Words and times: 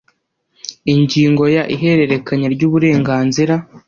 Ingingo 0.93 1.43
ya 1.55 1.63
Ihererekanya 1.75 2.47
ry 2.55 2.61
uburenganzira 2.67 3.53